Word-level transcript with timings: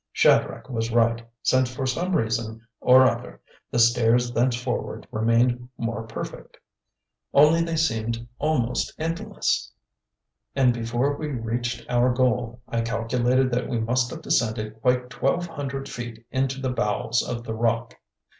Shadrach 0.11 0.67
was 0.67 0.89
right, 0.91 1.21
since 1.43 1.69
for 1.71 1.85
some 1.85 2.15
reason 2.15 2.65
or 2.79 3.03
other 3.05 3.39
the 3.69 3.77
stairs 3.77 4.31
thenceforward 4.31 5.05
remained 5.11 5.69
more 5.77 6.07
perfect. 6.07 6.57
Only 7.35 7.61
they 7.63 7.75
seemed 7.75 8.27
almost 8.39 8.91
endless, 8.97 9.71
and 10.55 10.73
before 10.73 11.15
we 11.15 11.27
reached 11.27 11.85
our 11.87 12.11
goal 12.11 12.61
I 12.67 12.81
calculated 12.81 13.51
that 13.51 13.69
we 13.69 13.77
must 13.79 14.09
have 14.09 14.23
descended 14.23 14.81
quite 14.81 15.11
twelve 15.11 15.45
hundred 15.45 15.87
feet 15.87 16.25
into 16.31 16.59
the 16.59 16.71
bowels 16.71 17.21
of 17.21 17.43
the 17.43 17.53
rock. 17.53 17.93